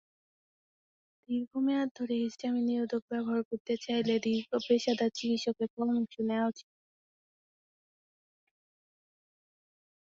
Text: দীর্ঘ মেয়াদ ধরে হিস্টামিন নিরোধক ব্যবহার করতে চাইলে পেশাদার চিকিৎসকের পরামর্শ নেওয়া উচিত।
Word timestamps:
দীর্ঘ 1.29 1.51
মেয়াদ 1.65 1.89
ধরে 1.97 2.15
হিস্টামিন 2.23 2.63
নিরোধক 2.69 3.01
ব্যবহার 3.11 3.41
করতে 3.49 3.73
চাইলে 3.85 4.13
পেশাদার 4.65 5.11
চিকিৎসকের 5.17 5.69
পরামর্শ 5.75 6.13
নেওয়া 6.29 6.49
উচিত। 6.51 6.69